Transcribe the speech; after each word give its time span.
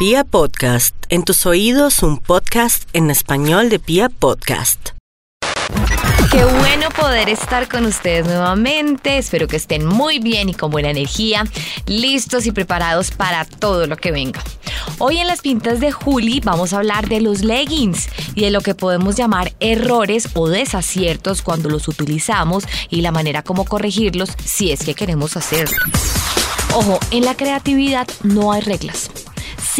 Pia 0.00 0.24
Podcast, 0.24 0.94
en 1.10 1.24
tus 1.24 1.44
oídos 1.44 2.02
un 2.02 2.16
podcast 2.16 2.88
en 2.94 3.10
español 3.10 3.68
de 3.68 3.78
Pia 3.78 4.08
Podcast. 4.08 4.92
Qué 6.32 6.42
bueno 6.42 6.88
poder 6.96 7.28
estar 7.28 7.68
con 7.68 7.84
ustedes 7.84 8.24
nuevamente. 8.24 9.18
Espero 9.18 9.46
que 9.46 9.56
estén 9.56 9.84
muy 9.84 10.18
bien 10.18 10.48
y 10.48 10.54
con 10.54 10.70
buena 10.70 10.88
energía, 10.88 11.44
listos 11.84 12.46
y 12.46 12.52
preparados 12.52 13.10
para 13.10 13.44
todo 13.44 13.86
lo 13.86 13.98
que 13.98 14.10
venga. 14.10 14.42
Hoy 14.96 15.18
en 15.18 15.26
las 15.26 15.42
pintas 15.42 15.80
de 15.80 15.92
Juli 15.92 16.40
vamos 16.40 16.72
a 16.72 16.78
hablar 16.78 17.06
de 17.06 17.20
los 17.20 17.42
leggings 17.42 18.08
y 18.34 18.40
de 18.40 18.50
lo 18.50 18.62
que 18.62 18.74
podemos 18.74 19.16
llamar 19.16 19.52
errores 19.60 20.30
o 20.32 20.48
desaciertos 20.48 21.42
cuando 21.42 21.68
los 21.68 21.88
utilizamos 21.88 22.64
y 22.88 23.02
la 23.02 23.12
manera 23.12 23.42
como 23.42 23.66
corregirlos 23.66 24.30
si 24.42 24.72
es 24.72 24.82
que 24.82 24.94
queremos 24.94 25.36
hacerlo. 25.36 25.76
Ojo, 26.72 26.98
en 27.10 27.26
la 27.26 27.36
creatividad 27.36 28.08
no 28.22 28.50
hay 28.52 28.62
reglas. 28.62 29.10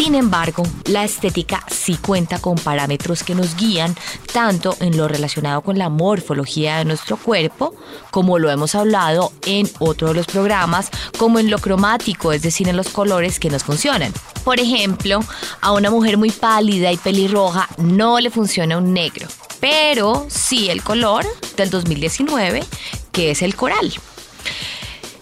Sin 0.03 0.14
embargo, 0.14 0.62
la 0.87 1.05
estética 1.05 1.62
sí 1.70 1.98
cuenta 1.98 2.38
con 2.38 2.55
parámetros 2.55 3.23
que 3.23 3.34
nos 3.34 3.55
guían 3.55 3.95
tanto 4.33 4.74
en 4.80 4.97
lo 4.97 5.09
relacionado 5.09 5.61
con 5.61 5.77
la 5.77 5.91
morfología 5.91 6.79
de 6.79 6.87
nuestro 6.87 7.19
cuerpo, 7.19 7.74
como 8.10 8.38
lo 8.38 8.51
hemos 8.51 8.74
hablado 8.74 9.30
en 9.45 9.69
otro 9.79 10.09
de 10.09 10.15
los 10.15 10.27
programas, 10.27 10.88
como 11.19 11.38
en 11.38 11.51
lo 11.51 11.59
cromático, 11.59 12.33
es 12.33 12.41
decir, 12.41 12.66
en 12.69 12.79
los 12.79 12.88
colores 12.88 13.38
que 13.38 13.51
nos 13.51 13.62
funcionan. 13.62 14.10
Por 14.43 14.59
ejemplo, 14.59 15.21
a 15.60 15.73
una 15.73 15.91
mujer 15.91 16.16
muy 16.16 16.30
pálida 16.30 16.91
y 16.91 16.96
pelirroja 16.96 17.69
no 17.77 18.21
le 18.21 18.30
funciona 18.30 18.79
un 18.79 18.95
negro, 18.95 19.29
pero 19.60 20.27
sí 20.30 20.71
el 20.71 20.82
color 20.82 21.27
del 21.59 21.69
2019, 21.69 22.65
que 23.12 23.32
es 23.32 23.43
el 23.43 23.55
coral. 23.55 23.93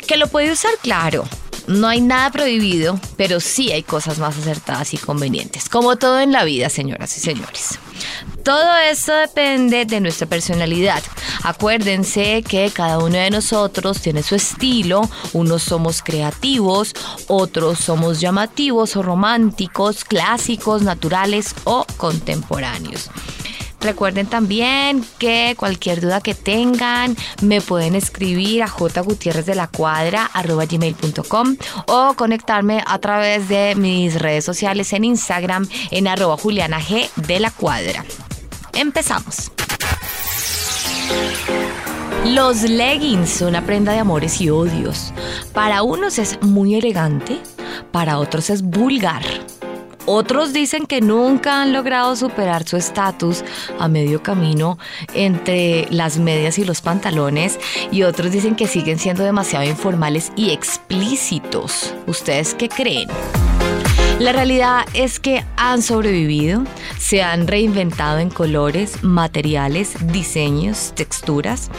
¿Que 0.06 0.16
lo 0.16 0.28
puede 0.28 0.52
usar? 0.52 0.70
Claro, 0.82 1.24
no 1.68 1.86
hay 1.86 2.00
nada 2.00 2.30
prohibido, 2.30 2.98
pero 3.16 3.40
sí 3.40 3.70
hay 3.70 3.82
cosas 3.82 4.18
más 4.18 4.36
acertadas 4.38 4.94
y 4.94 4.98
convenientes, 4.98 5.68
como 5.68 5.96
todo 5.96 6.20
en 6.20 6.32
la 6.32 6.44
vida, 6.44 6.68
señoras 6.70 7.16
y 7.16 7.20
señores. 7.20 7.78
Todo 8.42 8.76
esto 8.78 9.12
depende 9.14 9.84
de 9.84 10.00
nuestra 10.00 10.26
personalidad. 10.26 11.02
Acuérdense 11.42 12.42
que 12.42 12.70
cada 12.70 12.98
uno 12.98 13.18
de 13.18 13.30
nosotros 13.30 14.00
tiene 14.00 14.22
su 14.22 14.34
estilo. 14.36 15.08
Unos 15.34 15.62
somos 15.64 16.02
creativos, 16.02 16.94
otros 17.26 17.78
somos 17.78 18.20
llamativos 18.20 18.96
o 18.96 19.02
románticos, 19.02 20.04
clásicos, 20.04 20.82
naturales 20.82 21.54
o 21.64 21.84
contemporáneos. 21.98 23.10
Recuerden 23.80 24.26
también 24.26 25.04
que 25.18 25.54
cualquier 25.56 26.00
duda 26.00 26.20
que 26.20 26.34
tengan 26.34 27.16
me 27.42 27.60
pueden 27.60 27.94
escribir 27.94 28.62
a 28.62 28.68
jgutierrezdelacuadra.gmail.com 28.68 31.56
o 31.86 32.14
conectarme 32.14 32.82
a 32.86 32.98
través 32.98 33.48
de 33.48 33.74
mis 33.76 34.20
redes 34.20 34.44
sociales 34.44 34.92
en 34.92 35.04
Instagram 35.04 35.68
en 35.90 36.08
arroba 36.08 36.36
juliana 36.36 36.80
g 36.80 37.08
de 37.16 37.40
la 37.40 37.50
cuadra. 37.50 38.04
Empezamos. 38.74 39.50
Los 42.24 42.62
leggings, 42.62 43.40
una 43.40 43.64
prenda 43.64 43.92
de 43.92 44.00
amores 44.00 44.40
y 44.40 44.50
odios. 44.50 45.12
Para 45.54 45.82
unos 45.82 46.18
es 46.18 46.42
muy 46.42 46.74
elegante, 46.74 47.40
para 47.92 48.18
otros 48.18 48.50
es 48.50 48.62
vulgar. 48.62 49.22
Otros 50.10 50.54
dicen 50.54 50.86
que 50.86 51.02
nunca 51.02 51.60
han 51.60 51.74
logrado 51.74 52.16
superar 52.16 52.66
su 52.66 52.78
estatus 52.78 53.44
a 53.78 53.88
medio 53.88 54.22
camino 54.22 54.78
entre 55.12 55.86
las 55.90 56.16
medias 56.16 56.58
y 56.58 56.64
los 56.64 56.80
pantalones 56.80 57.60
y 57.90 58.04
otros 58.04 58.32
dicen 58.32 58.56
que 58.56 58.66
siguen 58.66 58.98
siendo 58.98 59.22
demasiado 59.22 59.66
informales 59.66 60.32
y 60.34 60.48
explícitos. 60.52 61.94
¿Ustedes 62.06 62.54
qué 62.54 62.70
creen? 62.70 63.08
La 64.18 64.32
realidad 64.32 64.84
es 64.94 65.20
que 65.20 65.44
han 65.56 65.80
sobrevivido, 65.80 66.64
se 66.98 67.22
han 67.22 67.46
reinventado 67.46 68.18
en 68.18 68.30
colores, 68.30 69.04
materiales, 69.04 69.94
diseños, 70.12 70.92
texturas 70.96 71.70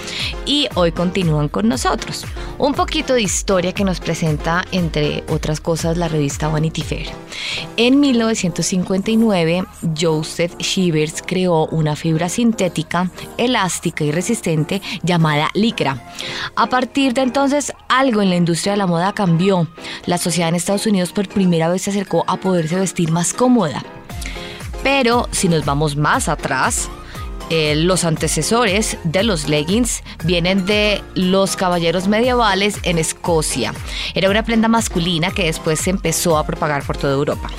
y 0.45 0.69
hoy 0.75 0.93
continúan 0.93 1.49
con 1.49 1.67
nosotros. 1.67 2.25
Un 2.57 2.73
poquito 2.73 3.13
de 3.13 3.23
historia 3.23 3.73
que 3.73 3.83
nos 3.83 3.99
presenta, 3.99 4.63
entre 4.71 5.25
otras 5.27 5.59
cosas, 5.59 5.97
la 5.97 6.07
revista 6.07 6.47
Vanity 6.47 6.81
Fair. 6.81 7.07
En 7.75 7.99
1959, 7.99 9.65
Joseph 9.99 10.57
Shivers 10.59 11.21
creó 11.25 11.65
una 11.67 11.97
fibra 11.97 12.29
sintética, 12.29 13.11
elástica 13.37 14.05
y 14.05 14.11
resistente 14.11 14.81
llamada 15.03 15.49
licra. 15.53 16.01
A 16.55 16.67
partir 16.67 17.13
de 17.13 17.21
entonces, 17.21 17.73
algo 17.89 18.21
en 18.21 18.29
la 18.29 18.37
industria 18.37 18.73
de 18.73 18.77
la 18.77 18.87
moda 18.87 19.13
cambió. 19.13 19.67
La 20.05 20.17
sociedad 20.17 20.49
en 20.49 20.55
Estados 20.55 20.85
Unidos 20.85 21.11
por 21.11 21.27
primera 21.27 21.69
vez 21.69 21.81
se 21.81 21.89
acercó 21.89 22.23
a 22.31 22.37
poderse 22.37 22.75
vestir 22.75 23.11
más 23.11 23.33
cómoda. 23.33 23.83
Pero 24.83 25.27
si 25.31 25.49
nos 25.49 25.65
vamos 25.65 25.95
más 25.95 26.29
atrás, 26.29 26.89
eh, 27.49 27.75
los 27.75 28.03
antecesores 28.05 28.97
de 29.03 29.23
los 29.23 29.47
leggings 29.47 30.03
vienen 30.23 30.65
de 30.65 31.01
los 31.15 31.55
caballeros 31.55 32.07
medievales 32.07 32.77
en 32.83 32.99
Escocia. 32.99 33.73
Era 34.13 34.29
una 34.29 34.43
prenda 34.43 34.67
masculina 34.67 35.31
que 35.31 35.45
después 35.45 35.79
se 35.79 35.89
empezó 35.89 36.37
a 36.37 36.45
propagar 36.45 36.83
por 36.83 36.97
toda 36.97 37.13
Europa. 37.13 37.49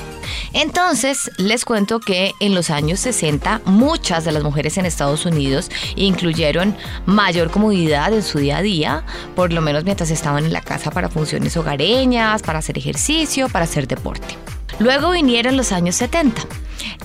Entonces, 0.52 1.30
les 1.38 1.64
cuento 1.64 1.98
que 1.98 2.34
en 2.40 2.54
los 2.54 2.70
años 2.70 3.00
60 3.00 3.62
muchas 3.64 4.24
de 4.24 4.32
las 4.32 4.42
mujeres 4.42 4.78
en 4.78 4.86
Estados 4.86 5.26
Unidos 5.26 5.70
incluyeron 5.96 6.76
mayor 7.06 7.50
comodidad 7.50 8.12
en 8.12 8.22
su 8.22 8.38
día 8.38 8.58
a 8.58 8.62
día, 8.62 9.04
por 9.34 9.52
lo 9.52 9.60
menos 9.60 9.84
mientras 9.84 10.10
estaban 10.10 10.44
en 10.44 10.52
la 10.52 10.60
casa 10.60 10.90
para 10.90 11.08
funciones 11.08 11.56
hogareñas, 11.56 12.42
para 12.42 12.60
hacer 12.60 12.78
ejercicio, 12.78 13.48
para 13.48 13.64
hacer 13.64 13.88
deporte. 13.88 14.36
Luego 14.80 15.10
vinieron 15.10 15.58
los 15.58 15.72
años 15.72 15.94
70 15.96 16.42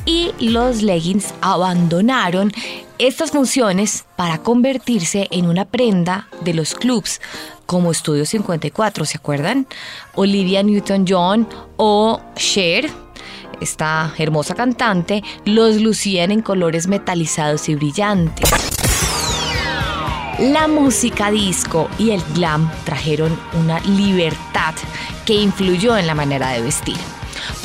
y 0.06 0.32
los 0.40 0.82
leggings 0.82 1.34
abandonaron 1.42 2.54
estas 3.00 3.32
funciones 3.32 4.06
para 4.16 4.38
convertirse 4.38 5.28
en 5.30 5.48
una 5.48 5.66
prenda 5.66 6.30
de 6.42 6.54
los 6.54 6.74
clubs 6.74 7.20
como 7.66 7.92
Estudio 7.92 8.26
54, 8.26 9.04
¿se 9.04 9.18
acuerdan? 9.18 9.68
Olivia 10.14 10.64
Newton-John 10.64 11.50
o 11.76 12.22
Cher, 12.36 12.90
esta 13.60 14.14
hermosa 14.18 14.56
cantante, 14.56 15.22
los 15.44 15.82
lucían 15.82 16.32
en 16.32 16.42
colores 16.42 16.88
metalizados 16.88 17.68
y 17.68 17.76
brillantes. 17.76 18.50
La 20.40 20.70
música 20.70 21.30
disco 21.30 21.90
y 21.98 22.12
el 22.12 22.22
glam 22.34 22.72
trajeron 22.86 23.38
una 23.60 23.82
libertad 23.82 24.76
que 25.26 25.34
influyó 25.34 25.98
en 25.98 26.08
la 26.08 26.16
manera 26.16 26.52
de 26.52 26.62
vestir. 26.62 27.15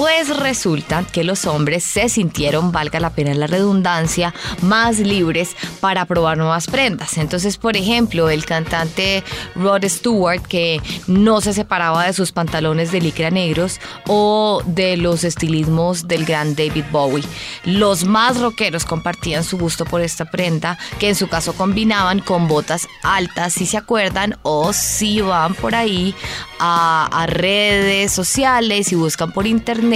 Pues 0.00 0.34
resulta 0.34 1.04
que 1.04 1.24
los 1.24 1.44
hombres 1.44 1.84
se 1.84 2.08
sintieron, 2.08 2.72
valga 2.72 3.00
la 3.00 3.10
pena 3.10 3.34
la 3.34 3.46
redundancia, 3.46 4.32
más 4.62 4.98
libres 4.98 5.54
para 5.80 6.06
probar 6.06 6.38
nuevas 6.38 6.68
prendas. 6.68 7.18
Entonces, 7.18 7.58
por 7.58 7.76
ejemplo, 7.76 8.30
el 8.30 8.46
cantante 8.46 9.22
Rod 9.54 9.84
Stewart, 9.84 10.40
que 10.40 10.80
no 11.06 11.42
se 11.42 11.52
separaba 11.52 12.06
de 12.06 12.14
sus 12.14 12.32
pantalones 12.32 12.92
de 12.92 13.02
licra 13.02 13.30
negros 13.30 13.78
o 14.06 14.62
de 14.64 14.96
los 14.96 15.22
estilismos 15.22 16.08
del 16.08 16.24
gran 16.24 16.56
David 16.56 16.86
Bowie. 16.90 17.28
Los 17.64 18.04
más 18.04 18.40
rockeros 18.40 18.86
compartían 18.86 19.44
su 19.44 19.58
gusto 19.58 19.84
por 19.84 20.00
esta 20.00 20.24
prenda, 20.24 20.78
que 20.98 21.10
en 21.10 21.14
su 21.14 21.28
caso 21.28 21.52
combinaban 21.52 22.20
con 22.20 22.48
botas 22.48 22.88
altas, 23.02 23.52
si 23.52 23.66
se 23.66 23.76
acuerdan, 23.76 24.38
o 24.44 24.72
si 24.72 25.20
van 25.20 25.52
por 25.52 25.74
ahí 25.74 26.14
a, 26.58 27.06
a 27.12 27.26
redes 27.26 28.12
sociales 28.12 28.92
y 28.92 28.94
buscan 28.94 29.32
por 29.32 29.46
internet 29.46 29.89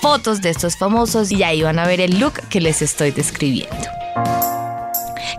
fotos 0.00 0.42
de 0.42 0.50
estos 0.50 0.76
famosos 0.76 1.30
y 1.30 1.42
ahí 1.42 1.62
van 1.62 1.78
a 1.78 1.86
ver 1.86 2.00
el 2.00 2.18
look 2.18 2.34
que 2.48 2.60
les 2.60 2.82
estoy 2.82 3.12
describiendo. 3.12 3.76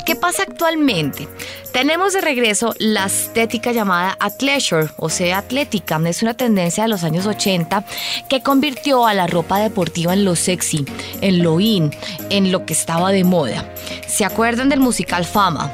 ¿Qué 0.05 0.15
pasa 0.15 0.43
actualmente? 0.43 1.27
Tenemos 1.71 2.13
de 2.13 2.21
regreso 2.21 2.73
la 2.77 3.05
estética 3.05 3.71
llamada 3.71 4.17
athleisure, 4.19 4.89
o 4.97 5.09
sea, 5.09 5.37
atlética. 5.37 5.99
Es 6.05 6.21
una 6.21 6.33
tendencia 6.33 6.83
de 6.83 6.89
los 6.89 7.03
años 7.03 7.25
80 7.25 7.83
que 8.27 8.41
convirtió 8.41 9.05
a 9.05 9.13
la 9.13 9.27
ropa 9.27 9.59
deportiva 9.59 10.13
en 10.13 10.25
lo 10.25 10.35
sexy, 10.35 10.85
en 11.21 11.41
lo 11.41 11.59
in, 11.59 11.91
en 12.29 12.51
lo 12.51 12.65
que 12.65 12.73
estaba 12.73 13.11
de 13.11 13.23
moda. 13.23 13.73
¿Se 14.07 14.25
acuerdan 14.25 14.69
del 14.69 14.81
musical 14.81 15.25
Fama? 15.25 15.71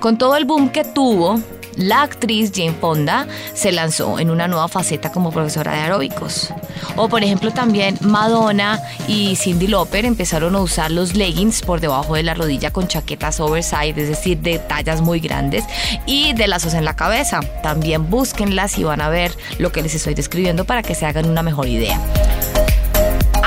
Con 0.00 0.18
todo 0.18 0.36
el 0.36 0.44
boom 0.44 0.70
que 0.70 0.84
tuvo, 0.84 1.40
la 1.76 2.02
actriz 2.02 2.52
Jane 2.54 2.74
Fonda 2.74 3.26
se 3.54 3.72
lanzó 3.72 4.18
en 4.18 4.30
una 4.30 4.48
nueva 4.48 4.68
faceta 4.68 5.12
como 5.12 5.30
profesora 5.30 5.72
de 5.72 5.80
aeróbicos. 5.80 6.52
O 6.96 7.08
por 7.08 7.22
ejemplo 7.22 7.50
también 7.52 7.98
Madonna 8.00 8.80
y 9.08 9.36
Cindy 9.36 9.66
Lauper 9.66 10.04
empezaron 10.04 10.54
a 10.54 10.60
usar 10.60 10.90
los 10.90 11.14
leggings 11.14 11.62
por 11.62 11.80
debajo 11.80 12.14
de 12.14 12.22
la 12.22 12.34
rodilla 12.34 12.70
con 12.70 12.88
chaquetas 12.88 13.40
oversize, 13.40 13.94
es 13.96 14.08
decir, 14.08 14.38
de 14.38 14.58
tallas 14.58 15.00
muy 15.00 15.20
grandes 15.20 15.64
y 16.06 16.32
de 16.34 16.48
lazos 16.48 16.74
en 16.74 16.84
la 16.84 16.96
cabeza. 16.96 17.40
También 17.62 18.10
búsquenlas 18.10 18.78
y 18.78 18.84
van 18.84 19.00
a 19.00 19.08
ver 19.08 19.32
lo 19.58 19.72
que 19.72 19.82
les 19.82 19.94
estoy 19.94 20.14
describiendo 20.14 20.64
para 20.64 20.82
que 20.82 20.94
se 20.94 21.06
hagan 21.06 21.28
una 21.28 21.42
mejor 21.42 21.68
idea. 21.68 22.00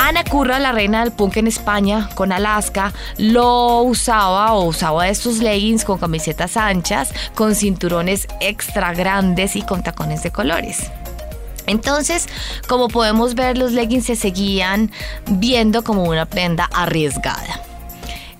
Ana 0.07 0.23
Curra, 0.23 0.59
la 0.59 0.71
reina 0.71 1.03
del 1.03 1.11
punk 1.11 1.37
en 1.37 1.47
España, 1.47 2.09
con 2.13 2.31
Alaska, 2.31 2.93
lo 3.17 3.81
usaba 3.81 4.53
o 4.53 4.65
usaba 4.65 5.09
estos 5.09 5.39
leggings 5.39 5.83
con 5.83 5.97
camisetas 5.97 6.57
anchas, 6.57 7.11
con 7.33 7.55
cinturones 7.55 8.27
extra 8.39 8.93
grandes 8.93 9.55
y 9.55 9.63
con 9.63 9.81
tacones 9.81 10.21
de 10.21 10.29
colores. 10.29 10.91
Entonces, 11.65 12.27
como 12.67 12.87
podemos 12.87 13.33
ver, 13.33 13.57
los 13.57 13.71
leggings 13.71 14.05
se 14.05 14.15
seguían 14.15 14.91
viendo 15.25 15.83
como 15.83 16.03
una 16.03 16.27
prenda 16.27 16.69
arriesgada. 16.71 17.59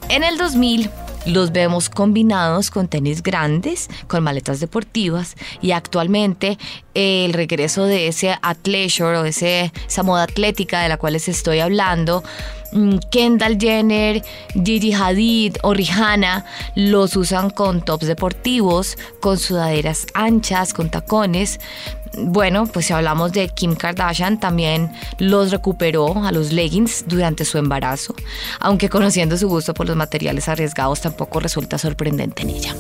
En 0.10 0.24
el 0.24 0.38
2000 0.38 0.92
los 1.25 1.51
vemos 1.51 1.89
combinados 1.89 2.72
con 2.72 2.88
tenis 2.88 3.24
grandes, 3.24 3.89
con 4.07 4.24
maletas 4.24 4.60
deportivas 4.60 5.36
y 5.62 5.72
actualmente 5.72 6.57
el 6.94 7.33
regreso 7.33 7.86
de 7.86 8.07
ese 8.07 8.38
athleisure 8.42 9.18
o 9.18 9.25
ese, 9.25 9.72
esa 9.88 10.04
moda 10.04 10.24
atlética 10.24 10.81
de 10.81 10.89
la 10.89 10.98
cual 10.98 11.13
les 11.13 11.27
estoy 11.27 11.60
hablando, 11.60 12.24
Kendall 13.10 13.57
Jenner, 13.60 14.22
Gigi 14.54 14.94
Hadid 14.94 15.57
o 15.63 15.74
Rihanna 15.74 16.45
los 16.75 17.16
usan 17.16 17.50
con 17.50 17.81
tops 17.81 18.07
deportivos, 18.07 18.98
con 19.19 19.38
sudaderas 19.38 20.07
anchas, 20.13 20.74
con 20.74 20.89
tacones, 20.89 21.60
bueno, 22.18 22.66
pues 22.68 22.86
si 22.86 22.94
hablamos 22.94 23.33
de 23.33 23.50
Kim 23.50 23.75
Kardashian, 23.75 24.39
también 24.39 24.92
los 25.19 25.51
recuperó 25.51 26.24
a 26.24 26.31
los 26.31 26.51
leggings 26.51 27.06
durante 27.07 27.45
su 27.45 27.57
embarazo, 27.57 28.16
aunque 28.60 28.89
conociendo 28.89 29.38
su 29.38 29.50
gusto 29.50 29.74
por 29.74 29.88
los 29.88 29.98
materiales 29.98 30.48
arriesgados 30.48 31.01
tampoco 31.01 31.39
resulta 31.39 31.78
sorprendente 31.78 32.44
en 32.44 32.50
ella. 32.51 32.75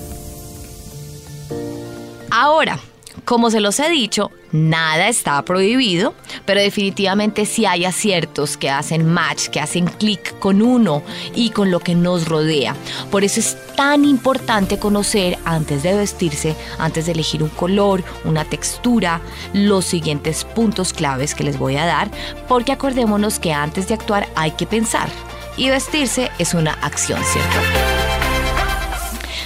Ahora, 2.31 2.79
como 3.25 3.49
se 3.49 3.59
los 3.59 3.79
he 3.79 3.89
dicho, 3.89 4.31
nada 4.51 5.09
está 5.09 5.41
prohibido, 5.43 6.13
pero 6.45 6.61
definitivamente 6.61 7.45
sí 7.45 7.65
hay 7.65 7.83
aciertos 7.85 8.55
que 8.55 8.69
hacen 8.69 9.11
match, 9.11 9.47
que 9.47 9.59
hacen 9.59 9.87
clic 9.87 10.37
con 10.39 10.61
uno 10.61 11.03
y 11.33 11.49
con 11.49 11.71
lo 11.71 11.79
que 11.79 11.95
nos 11.95 12.27
rodea. 12.27 12.75
Por 13.11 13.23
eso 13.23 13.39
es 13.39 13.57
tan 13.75 14.05
importante 14.05 14.79
conocer 14.79 15.37
antes 15.43 15.83
de 15.83 15.95
vestirse, 15.95 16.55
antes 16.77 17.07
de 17.07 17.13
elegir 17.13 17.43
un 17.43 17.49
color, 17.49 18.03
una 18.23 18.45
textura, 18.45 19.21
los 19.53 19.85
siguientes 19.85 20.45
puntos 20.45 20.93
claves 20.93 21.35
que 21.35 21.43
les 21.43 21.57
voy 21.57 21.75
a 21.77 21.85
dar, 21.85 22.09
porque 22.47 22.71
acordémonos 22.71 23.39
que 23.39 23.51
antes 23.51 23.87
de 23.87 23.95
actuar 23.95 24.27
hay 24.35 24.51
que 24.51 24.65
pensar 24.65 25.09
y 25.57 25.69
vestirse 25.69 26.31
es 26.37 26.53
una 26.53 26.73
acción, 26.73 27.21
¿cierto? 27.23 27.94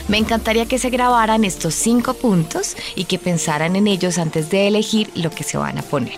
Me 0.10 0.18
encantaría 0.18 0.66
que 0.66 0.80
se 0.80 0.90
grabaran 0.90 1.46
estos 1.46 1.76
cinco 1.76 2.16
puntos 2.16 2.76
y 2.96 3.06
que 3.06 3.20
pensaran 3.20 3.76
en 3.76 3.88
ellos 3.88 4.18
antes 4.18 4.50
de 4.50 4.68
elegir 4.68 5.12
lo 5.14 5.30
que 5.30 5.44
se 5.44 5.58
van 5.58 5.78
a 5.78 5.84
poner. 5.84 6.18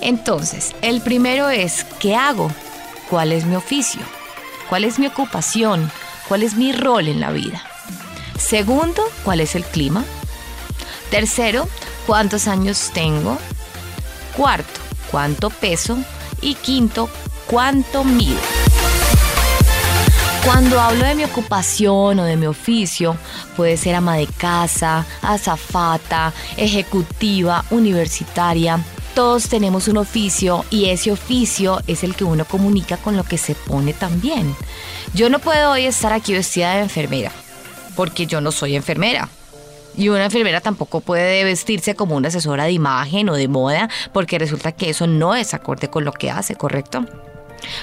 Entonces, 0.00 0.74
el 0.80 1.02
primero 1.02 1.50
es, 1.50 1.84
¿qué 2.00 2.16
hago? 2.16 2.50
¿Cuál 3.10 3.32
es 3.32 3.44
mi 3.44 3.54
oficio? 3.54 4.00
¿Cuál 4.70 4.84
es 4.84 4.98
mi 4.98 5.06
ocupación? 5.06 5.90
¿Cuál 6.26 6.42
es 6.42 6.54
mi 6.54 6.72
rol 6.72 7.06
en 7.06 7.20
la 7.20 7.30
vida? 7.30 7.62
Segundo, 8.38 9.02
¿cuál 9.24 9.40
es 9.40 9.54
el 9.54 9.64
clima? 9.64 10.04
Tercero, 11.10 11.68
¿cuántos 12.06 12.48
años 12.48 12.90
tengo? 12.94 13.36
Cuarto, 14.34 14.80
¿cuánto 15.10 15.50
peso? 15.50 15.98
Y 16.40 16.54
quinto, 16.54 17.10
¿cuánto 17.46 18.04
mido? 18.04 18.40
Cuando 20.48 20.80
hablo 20.80 21.04
de 21.04 21.14
mi 21.14 21.24
ocupación 21.24 22.18
o 22.18 22.24
de 22.24 22.38
mi 22.38 22.46
oficio, 22.46 23.18
puede 23.54 23.76
ser 23.76 23.94
ama 23.94 24.16
de 24.16 24.26
casa, 24.26 25.04
azafata, 25.20 26.32
ejecutiva, 26.56 27.66
universitaria. 27.68 28.82
Todos 29.14 29.50
tenemos 29.50 29.88
un 29.88 29.98
oficio 29.98 30.64
y 30.70 30.86
ese 30.86 31.12
oficio 31.12 31.82
es 31.86 32.02
el 32.02 32.16
que 32.16 32.24
uno 32.24 32.46
comunica 32.46 32.96
con 32.96 33.14
lo 33.14 33.24
que 33.24 33.36
se 33.36 33.54
pone 33.54 33.92
también. 33.92 34.56
Yo 35.12 35.28
no 35.28 35.38
puedo 35.38 35.72
hoy 35.72 35.84
estar 35.84 36.14
aquí 36.14 36.32
vestida 36.32 36.76
de 36.76 36.80
enfermera, 36.80 37.30
porque 37.94 38.26
yo 38.26 38.40
no 38.40 38.50
soy 38.50 38.74
enfermera. 38.74 39.28
Y 39.98 40.08
una 40.08 40.24
enfermera 40.24 40.62
tampoco 40.62 41.02
puede 41.02 41.44
vestirse 41.44 41.94
como 41.94 42.16
una 42.16 42.28
asesora 42.28 42.64
de 42.64 42.72
imagen 42.72 43.28
o 43.28 43.34
de 43.34 43.48
moda, 43.48 43.90
porque 44.14 44.38
resulta 44.38 44.72
que 44.72 44.88
eso 44.88 45.06
no 45.06 45.34
es 45.34 45.52
acorde 45.52 45.88
con 45.88 46.06
lo 46.06 46.12
que 46.12 46.30
hace, 46.30 46.56
¿correcto? 46.56 47.04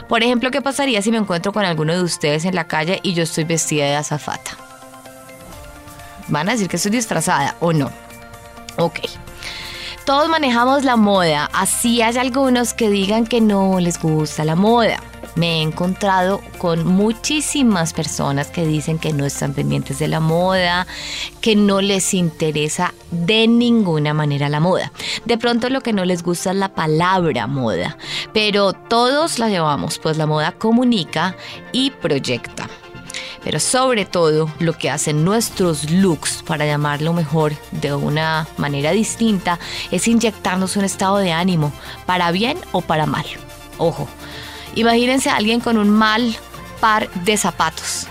Por 0.07 0.23
ejemplo, 0.23 0.51
¿qué 0.51 0.61
pasaría 0.61 1.01
si 1.01 1.11
me 1.11 1.17
encuentro 1.17 1.51
con 1.51 1.65
alguno 1.65 1.93
de 1.93 2.01
ustedes 2.01 2.45
en 2.45 2.55
la 2.55 2.67
calle 2.67 2.99
y 3.03 3.13
yo 3.13 3.23
estoy 3.23 3.43
vestida 3.43 3.85
de 3.85 3.95
azafata? 3.95 4.51
¿Van 6.27 6.49
a 6.49 6.53
decir 6.53 6.67
que 6.67 6.77
estoy 6.77 6.91
disfrazada 6.91 7.55
o 7.59 7.73
no? 7.73 7.91
Ok. 8.77 8.99
Todos 10.05 10.29
manejamos 10.29 10.83
la 10.83 10.95
moda, 10.95 11.49
así 11.51 12.01
hay 12.01 12.17
algunos 12.17 12.73
que 12.73 12.89
digan 12.89 13.25
que 13.25 13.41
no 13.41 13.79
les 13.79 13.99
gusta 13.99 14.45
la 14.45 14.55
moda 14.55 14.99
me 15.35 15.57
he 15.57 15.61
encontrado 15.61 16.41
con 16.57 16.85
muchísimas 16.85 17.93
personas 17.93 18.47
que 18.47 18.65
dicen 18.65 18.99
que 18.99 19.13
no 19.13 19.25
están 19.25 19.53
pendientes 19.53 19.99
de 19.99 20.07
la 20.07 20.19
moda, 20.19 20.87
que 21.41 21.55
no 21.55 21.81
les 21.81 22.13
interesa 22.13 22.93
de 23.11 23.47
ninguna 23.47 24.13
manera 24.13 24.49
la 24.49 24.59
moda. 24.59 24.91
De 25.25 25.37
pronto 25.37 25.69
lo 25.69 25.81
que 25.81 25.93
no 25.93 26.05
les 26.05 26.23
gusta 26.23 26.51
es 26.51 26.57
la 26.57 26.73
palabra 26.73 27.47
moda, 27.47 27.97
pero 28.33 28.73
todos 28.73 29.39
la 29.39 29.49
llevamos, 29.49 29.99
pues 29.99 30.17
la 30.17 30.25
moda 30.25 30.53
comunica 30.53 31.35
y 31.71 31.91
proyecta 31.91 32.69
pero 33.45 33.59
sobre 33.59 34.05
todo 34.05 34.49
lo 34.57 34.73
que 34.73 34.89
hacen 34.89 35.23
nuestros 35.23 35.91
looks, 35.91 36.41
para 36.41 36.65
llamarlo 36.65 37.13
mejor 37.13 37.53
de 37.71 37.93
una 37.93 38.47
manera 38.57 38.89
distinta, 38.89 39.59
es 39.91 40.07
inyectarnos 40.07 40.75
un 40.77 40.83
estado 40.83 41.17
de 41.17 41.31
ánimo, 41.31 41.71
para 42.07 42.31
bien 42.31 42.57
o 42.71 42.81
para 42.81 43.05
mal. 43.05 43.25
Ojo, 43.77 44.07
Imagínense 44.75 45.29
a 45.29 45.37
alguien 45.37 45.61
con 45.61 45.77
un 45.77 45.89
mal 45.89 46.35
par 46.81 47.09
de 47.23 47.37
zapatos, 47.37 48.07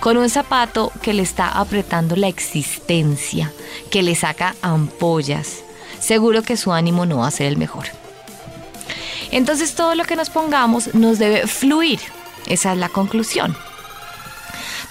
con 0.00 0.16
un 0.16 0.28
zapato 0.28 0.92
que 1.00 1.14
le 1.14 1.22
está 1.22 1.48
apretando 1.48 2.16
la 2.16 2.28
existencia, 2.28 3.52
que 3.90 4.02
le 4.02 4.14
saca 4.16 4.54
ampollas. 4.60 5.62
Seguro 6.00 6.42
que 6.42 6.56
su 6.56 6.72
ánimo 6.72 7.06
no 7.06 7.18
va 7.18 7.28
a 7.28 7.30
ser 7.30 7.46
el 7.46 7.56
mejor. 7.56 7.86
Entonces 9.30 9.74
todo 9.74 9.94
lo 9.94 10.04
que 10.04 10.16
nos 10.16 10.30
pongamos 10.30 10.94
nos 10.94 11.18
debe 11.18 11.46
fluir. 11.46 12.00
Esa 12.46 12.72
es 12.72 12.78
la 12.78 12.88
conclusión. 12.88 13.56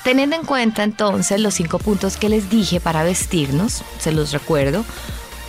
Teniendo 0.04 0.36
en 0.36 0.44
cuenta 0.44 0.84
entonces 0.84 1.40
los 1.40 1.54
cinco 1.54 1.80
puntos 1.80 2.18
que 2.18 2.30
les 2.30 2.50
dije 2.50 2.80
para 2.80 3.04
vestirnos, 3.04 3.84
se 4.00 4.12
los 4.12 4.32
recuerdo. 4.32 4.84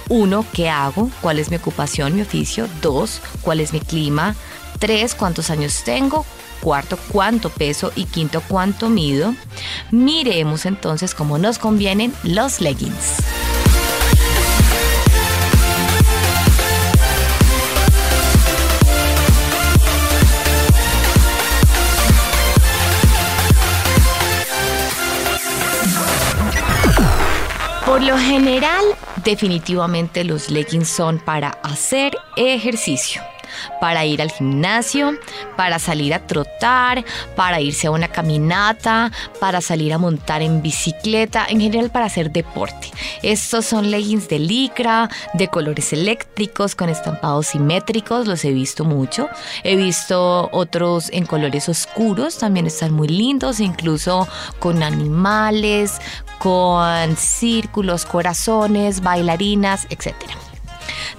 Uno, 0.09 0.45
¿qué 0.53 0.69
hago? 0.69 1.11
¿Cuál 1.23 1.39
es 1.39 1.51
mi 1.51 1.57
ocupación, 1.57 2.15
mi 2.15 2.23
oficio? 2.23 2.69
Dos, 2.83 3.21
¿cuál 3.41 3.61
es 3.61 3.73
mi 3.73 3.81
clima? 3.81 4.37
Tres, 4.79 5.15
cuántos 5.15 5.51
años 5.51 5.83
tengo. 5.85 6.25
Cuarto, 6.61 6.99
cuánto 7.11 7.51
peso. 7.51 7.93
Y 7.95 8.07
quinto, 8.07 8.43
cuánto 8.49 8.89
mido. 8.89 9.35
Miremos 9.91 10.67
entonces 10.67 11.15
cómo 11.15 11.39
nos 11.39 11.59
convienen 11.59 12.15
los 12.23 12.61
leggings. 12.61 13.17
Por 27.87 28.03
lo 28.03 28.19
general, 28.19 28.85
definitivamente 29.23 30.25
los 30.25 30.51
leggings 30.51 30.89
son 30.89 31.19
para 31.19 31.51
hacer 31.63 32.17
ejercicio 32.37 33.23
para 33.81 34.05
ir 34.05 34.23
al 34.23 34.31
gimnasio, 34.31 35.13
para 35.57 35.79
salir 35.79 36.15
a 36.15 36.27
trotar, 36.27 37.05
para 37.37 37.61
irse 37.61 37.87
a 37.87 37.91
una 37.91 38.09
caminata, 38.09 39.11
para 39.41 39.61
salir 39.61 39.93
a 39.93 39.99
montar 39.99 40.43
en 40.43 40.63
bicicleta, 40.63 41.47
en 41.49 41.61
general 41.61 41.91
para 41.91 42.07
hacer 42.07 42.31
deporte. 42.31 42.91
Estos 43.23 43.65
son 43.67 43.91
leggings 43.91 44.29
de 44.29 44.39
licra, 44.39 45.09
de 45.35 45.49
colores 45.49 45.93
eléctricos, 45.93 46.75
con 46.75 46.89
estampados 46.89 47.49
simétricos, 47.49 48.27
los 48.27 48.45
he 48.45 48.53
visto 48.53 48.85
mucho. 48.85 49.29
He 49.63 49.77
visto 49.77 50.49
otros 50.53 51.11
en 51.13 51.27
colores 51.27 51.69
oscuros, 51.69 52.39
también 52.39 52.67
están 52.67 52.93
muy 52.93 53.09
lindos, 53.09 53.61
incluso 53.61 54.29
con 54.59 54.83
animales, 54.83 56.01
con 56.39 57.17
círculos, 57.17 58.05
corazones, 58.05 59.01
bailarinas, 59.01 59.87
etc. 59.91 60.15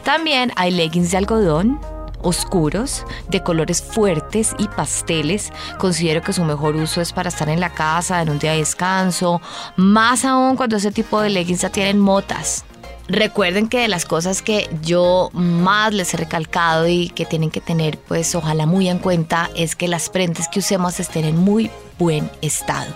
También 0.03 0.51
hay 0.55 0.71
leggings 0.71 1.11
de 1.11 1.17
algodón, 1.17 1.79
oscuros, 2.25 3.05
de 3.29 3.41
colores 3.41 3.81
fuertes 3.81 4.53
y 4.59 4.67
pasteles. 4.67 5.53
Considero 5.77 6.21
que 6.21 6.33
su 6.33 6.43
mejor 6.43 6.75
uso 6.75 7.01
es 7.01 7.13
para 7.13 7.29
estar 7.29 7.47
en 7.49 7.59
la 7.59 7.73
casa, 7.73 8.21
en 8.21 8.29
un 8.29 8.39
día 8.39 8.51
de 8.51 8.57
descanso, 8.57 9.41
más 9.77 10.25
aún 10.25 10.55
cuando 10.55 10.77
ese 10.77 10.91
tipo 10.91 11.21
de 11.21 11.29
leggings 11.29 11.61
ya 11.61 11.69
tienen 11.69 11.99
motas. 11.99 12.65
Recuerden 13.07 13.67
que 13.67 13.81
de 13.81 13.87
las 13.87 14.05
cosas 14.05 14.41
que 14.41 14.67
yo 14.81 15.29
más 15.33 15.93
les 15.93 16.13
he 16.13 16.17
recalcado 16.17 16.87
y 16.87 17.09
que 17.09 17.25
tienen 17.25 17.51
que 17.51 17.61
tener 17.61 17.99
pues 17.99 18.33
ojalá 18.33 18.65
muy 18.65 18.89
en 18.89 18.97
cuenta 18.97 19.51
es 19.55 19.75
que 19.75 19.87
las 19.87 20.09
prendas 20.09 20.47
que 20.47 20.59
usemos 20.59 20.99
estén 20.99 21.25
en 21.25 21.37
muy 21.37 21.69
buen 21.99 22.29
estado, 22.41 22.93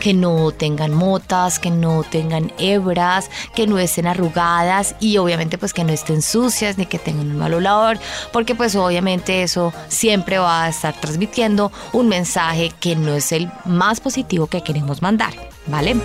que 0.00 0.14
no 0.14 0.52
tengan 0.52 0.94
motas, 0.94 1.58
que 1.58 1.70
no 1.70 2.04
tengan 2.04 2.52
hebras, 2.58 3.30
que 3.54 3.66
no 3.66 3.78
estén 3.78 4.06
arrugadas 4.06 4.94
y 5.00 5.18
obviamente 5.18 5.58
pues 5.58 5.74
que 5.74 5.84
no 5.84 5.92
estén 5.92 6.22
sucias 6.22 6.78
ni 6.78 6.86
que 6.86 6.98
tengan 6.98 7.30
un 7.30 7.38
mal 7.38 7.52
olor, 7.52 7.98
porque 8.32 8.54
pues 8.54 8.76
obviamente 8.76 9.42
eso 9.42 9.72
siempre 9.88 10.38
va 10.38 10.64
a 10.64 10.68
estar 10.68 10.98
transmitiendo 11.00 11.72
un 11.92 12.08
mensaje 12.08 12.72
que 12.80 12.96
no 12.96 13.14
es 13.14 13.32
el 13.32 13.50
más 13.64 14.00
positivo 14.00 14.46
que 14.46 14.62
queremos 14.62 15.02
mandar, 15.02 15.34
¿vale? 15.68 15.96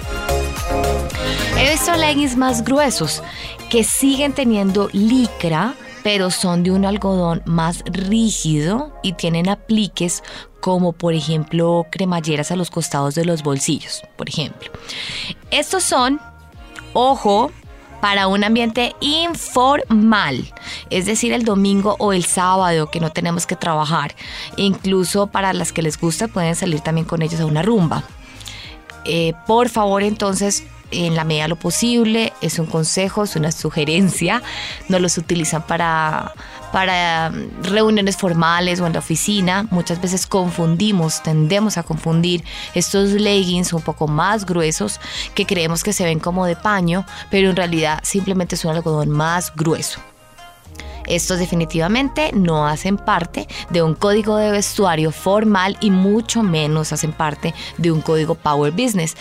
He 1.58 1.98
leggings 1.98 2.36
más 2.36 2.63
gruesos 2.63 3.24
que 3.70 3.84
siguen 3.84 4.34
teniendo 4.34 4.89
licra, 4.91 5.74
pero 6.03 6.29
son 6.29 6.63
de 6.63 6.72
un 6.72 6.86
algodón 6.86 7.41
más 7.46 7.84
rígido 7.86 8.93
y 9.01 9.13
tienen 9.13 9.50
apliques 9.50 10.24
como 10.60 10.93
por 10.93 11.13
ejemplo 11.13 11.88
cremalleras 11.89 12.51
a 12.51 12.55
los 12.55 12.70
costados 12.70 13.15
de 13.15 13.25
los 13.25 13.43
bolsillos, 13.43 14.01
por 14.15 14.29
ejemplo. 14.29 14.72
Estos 15.51 15.84
son, 15.84 16.20
ojo, 16.93 17.51
para 18.01 18.27
un 18.27 18.43
ambiente 18.43 18.96
informal, 19.00 20.53
es 20.89 21.05
decir, 21.05 21.32
el 21.32 21.46
domingo 21.46 21.96
o 22.00 22.12
el 22.12 22.25
sábado 22.25 22.91
que 22.91 23.00
no 23.00 23.12
tenemos 23.12 23.48
que 23.48 23.55
trabajar. 23.55 24.13
Incluso 24.58 25.27
para 25.27 25.53
las 25.53 25.72
que 25.72 25.82
les 25.82 25.98
gusta 25.98 26.27
pueden 26.27 26.55
salir 26.55 26.82
también 26.82 27.08
con 27.08 27.22
ellos 27.22 27.39
a 27.39 27.46
una 27.46 27.62
rumba. 27.62 28.03
Eh, 29.05 29.33
por 29.45 29.69
favor, 29.69 30.03
entonces 30.03 30.63
en 30.93 31.15
la 31.15 31.24
medida 31.24 31.43
de 31.43 31.50
lo 31.50 31.55
posible, 31.55 32.33
es 32.41 32.60
un 32.60 32.65
consejo, 32.65 33.24
es 33.24 33.36
una 33.36 33.51
sugerencia, 33.51 34.41
no 34.89 35.00
los 35.00 35.17
utilizan 35.17 35.63
para, 35.63 36.33
para 36.72 37.31
mm, 37.31 37.63
reuniones 37.63 38.17
formales 38.17 38.79
o 38.79 38.88
en 38.88 38.93
la 38.93 39.00
oficina. 39.00 39.67
Muchas 39.72 40.01
veces 40.01 40.27
confundimos, 40.27 41.22
tendemos 41.24 41.77
a 41.77 41.83
confundir 41.83 42.43
estos 42.74 43.10
leggings 43.10 43.74
un 43.74 43.81
poco 43.81 44.07
más 44.07 44.45
gruesos 44.45 45.00
que 45.33 45.45
creemos 45.45 45.83
que 45.83 45.93
se 45.93 46.05
ven 46.05 46.19
como 46.19 46.45
de 46.45 46.55
paño, 46.55 47.05
pero 47.29 47.50
en 47.50 47.55
realidad 47.55 48.00
simplemente 48.03 48.55
es 48.55 48.65
un 48.65 48.72
algodón 48.72 49.10
más 49.10 49.53
grueso. 49.55 50.00
Estos 51.07 51.39
definitivamente 51.39 52.31
no 52.33 52.67
hacen 52.67 52.98
parte 52.98 53.48
de 53.69 53.81
un 53.81 53.95
código 53.95 54.38
de 54.38 54.51
vestuario 54.51 55.12
formal 55.12 55.77
y 55.81 55.91
mucho 55.91 56.43
menos 56.43 56.93
hacen 56.93 57.12
parte 57.12 57.53
de 57.77 57.91
un 57.91 58.01
código 58.01 58.36
Power 58.36 58.72
Business. 58.72 59.15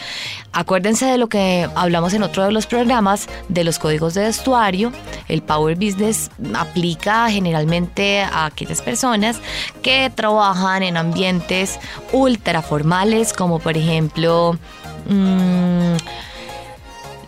Acuérdense 0.52 1.06
de 1.06 1.18
lo 1.18 1.28
que 1.28 1.68
hablamos 1.74 2.14
en 2.14 2.22
otro 2.22 2.44
de 2.44 2.52
los 2.52 2.66
programas 2.66 3.28
de 3.48 3.64
los 3.64 3.78
códigos 3.78 4.14
de 4.14 4.22
vestuario. 4.22 4.92
El 5.28 5.42
Power 5.42 5.76
Business 5.76 6.30
aplica 6.54 7.30
generalmente 7.30 8.20
a 8.22 8.46
aquellas 8.46 8.82
personas 8.82 9.40
que 9.82 10.10
trabajan 10.14 10.82
en 10.82 10.96
ambientes 10.96 11.78
ultra 12.12 12.62
formales 12.62 13.32
como 13.32 13.58
por 13.58 13.76
ejemplo... 13.76 14.58
Mmm, 15.08 15.96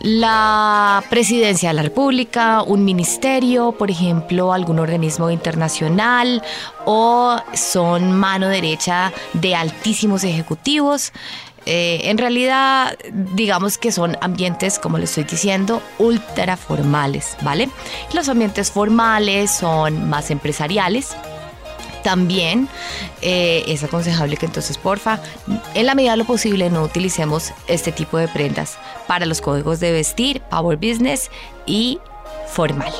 la 0.05 1.03
presidencia 1.09 1.69
de 1.69 1.73
la 1.73 1.81
República, 1.81 2.61
un 2.61 2.85
ministerio, 2.85 3.71
por 3.71 3.89
ejemplo, 3.89 4.53
algún 4.53 4.77
organismo 4.77 5.31
internacional 5.31 6.43
o 6.85 7.35
son 7.55 8.11
mano 8.11 8.47
derecha 8.47 9.11
de 9.33 9.55
altísimos 9.55 10.23
ejecutivos. 10.23 11.11
Eh, 11.65 12.01
en 12.03 12.19
realidad, 12.19 12.95
digamos 13.33 13.79
que 13.79 13.91
son 13.91 14.15
ambientes, 14.21 14.77
como 14.77 14.99
les 14.99 15.09
estoy 15.09 15.23
diciendo, 15.23 15.81
ultra 15.97 16.55
formales, 16.55 17.35
¿vale? 17.41 17.67
Los 18.13 18.29
ambientes 18.29 18.69
formales 18.69 19.49
son 19.49 20.07
más 20.07 20.29
empresariales, 20.29 21.15
también 22.05 22.69
eh, 23.23 23.63
es 23.67 23.83
aconsejable 23.83 24.37
que 24.37 24.45
entonces, 24.45 24.77
porfa, 24.77 25.19
en 25.73 25.87
la 25.87 25.95
medida 25.95 26.11
de 26.11 26.17
lo 26.17 26.25
posible 26.25 26.69
no 26.69 26.83
utilicemos 26.83 27.51
este 27.67 27.91
tipo 27.91 28.19
de 28.19 28.27
prendas 28.27 28.77
para 29.07 29.25
los 29.25 29.41
códigos 29.41 29.79
de 29.79 29.91
vestir, 29.91 30.39
Power 30.51 30.77
Business 30.77 31.31
y 31.65 31.97
formal. 32.47 32.93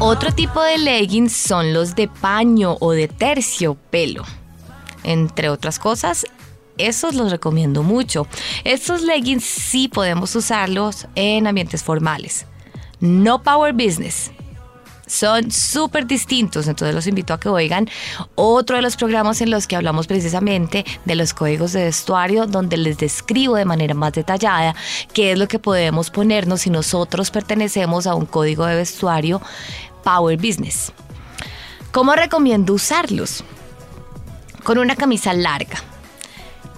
Otro 0.00 0.30
tipo 0.32 0.62
de 0.62 0.76
leggings 0.76 1.32
son 1.32 1.72
los 1.72 1.94
de 1.94 2.08
paño 2.08 2.76
o 2.80 2.92
de 2.92 3.08
terciopelo. 3.08 4.22
Entre 5.02 5.48
otras 5.48 5.78
cosas, 5.78 6.26
esos 6.78 7.14
los 7.14 7.30
recomiendo 7.30 7.82
mucho. 7.82 8.26
Estos 8.64 9.02
leggings 9.02 9.44
sí 9.44 9.88
podemos 9.88 10.34
usarlos 10.34 11.06
en 11.14 11.46
ambientes 11.46 11.82
formales. 11.82 12.46
No 13.00 13.42
power 13.42 13.72
business. 13.72 14.30
Son 15.06 15.50
súper 15.50 16.06
distintos, 16.06 16.66
entonces 16.66 16.94
los 16.94 17.06
invito 17.06 17.34
a 17.34 17.38
que 17.38 17.50
oigan 17.50 17.90
otro 18.36 18.76
de 18.76 18.82
los 18.82 18.96
programas 18.96 19.42
en 19.42 19.50
los 19.50 19.66
que 19.66 19.76
hablamos 19.76 20.06
precisamente 20.06 20.84
de 21.04 21.14
los 21.14 21.34
códigos 21.34 21.72
de 21.74 21.84
vestuario, 21.84 22.46
donde 22.46 22.78
les 22.78 22.96
describo 22.96 23.56
de 23.56 23.66
manera 23.66 23.92
más 23.92 24.14
detallada 24.14 24.74
qué 25.12 25.32
es 25.32 25.38
lo 25.38 25.46
que 25.46 25.58
podemos 25.58 26.08
ponernos 26.08 26.62
si 26.62 26.70
nosotros 26.70 27.30
pertenecemos 27.30 28.06
a 28.06 28.14
un 28.14 28.24
código 28.24 28.64
de 28.64 28.76
vestuario 28.76 29.42
Power 30.02 30.38
Business. 30.38 30.90
¿Cómo 31.92 32.14
recomiendo 32.14 32.72
usarlos? 32.72 33.44
Con 34.64 34.78
una 34.78 34.96
camisa 34.96 35.34
larga 35.34 35.93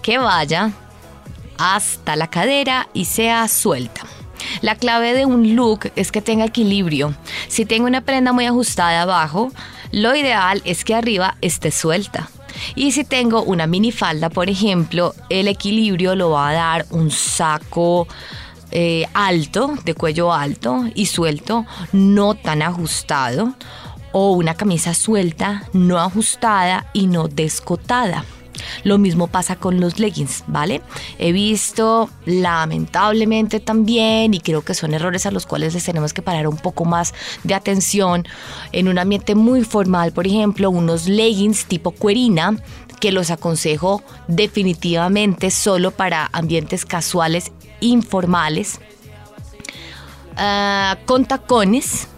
que 0.06 0.18
vaya 0.18 0.70
hasta 1.58 2.14
la 2.14 2.30
cadera 2.30 2.88
y 2.94 3.06
sea 3.06 3.48
suelta. 3.48 4.02
La 4.60 4.76
clave 4.76 5.14
de 5.14 5.26
un 5.26 5.56
look 5.56 5.90
es 5.96 6.12
que 6.12 6.22
tenga 6.22 6.44
equilibrio. 6.44 7.16
Si 7.48 7.66
tengo 7.66 7.88
una 7.88 8.02
prenda 8.02 8.32
muy 8.32 8.46
ajustada 8.46 9.02
abajo, 9.02 9.50
lo 9.90 10.14
ideal 10.14 10.62
es 10.64 10.84
que 10.84 10.94
arriba 10.94 11.36
esté 11.40 11.72
suelta. 11.72 12.30
Y 12.76 12.92
si 12.92 13.02
tengo 13.02 13.42
una 13.42 13.66
minifalda, 13.66 14.30
por 14.30 14.48
ejemplo, 14.48 15.12
el 15.28 15.48
equilibrio 15.48 16.14
lo 16.14 16.30
va 16.30 16.50
a 16.50 16.52
dar 16.52 16.86
un 16.90 17.10
saco 17.10 18.06
eh, 18.70 19.08
alto, 19.12 19.74
de 19.84 19.94
cuello 19.94 20.32
alto 20.32 20.84
y 20.94 21.06
suelto, 21.06 21.66
no 21.90 22.34
tan 22.34 22.62
ajustado, 22.62 23.54
o 24.12 24.30
una 24.30 24.54
camisa 24.54 24.94
suelta, 24.94 25.64
no 25.72 25.98
ajustada 25.98 26.86
y 26.92 27.08
no 27.08 27.26
descotada. 27.26 28.24
Lo 28.84 28.98
mismo 28.98 29.26
pasa 29.26 29.56
con 29.56 29.80
los 29.80 29.98
leggings, 29.98 30.44
¿vale? 30.46 30.82
He 31.18 31.32
visto 31.32 32.10
lamentablemente 32.24 33.60
también, 33.60 34.34
y 34.34 34.40
creo 34.40 34.62
que 34.62 34.74
son 34.74 34.94
errores 34.94 35.26
a 35.26 35.30
los 35.30 35.46
cuales 35.46 35.74
les 35.74 35.84
tenemos 35.84 36.12
que 36.12 36.22
parar 36.22 36.46
un 36.48 36.56
poco 36.56 36.84
más 36.84 37.14
de 37.44 37.54
atención, 37.54 38.26
en 38.72 38.88
un 38.88 38.98
ambiente 38.98 39.34
muy 39.34 39.64
formal, 39.64 40.12
por 40.12 40.26
ejemplo, 40.26 40.70
unos 40.70 41.08
leggings 41.08 41.66
tipo 41.66 41.90
cuerina 41.90 42.56
que 43.00 43.12
los 43.12 43.30
aconsejo 43.30 44.02
definitivamente 44.26 45.50
solo 45.50 45.90
para 45.90 46.28
ambientes 46.32 46.84
casuales, 46.84 47.52
informales, 47.80 48.80
ah, 50.36 50.96
con 51.04 51.26
tacones 51.26 52.08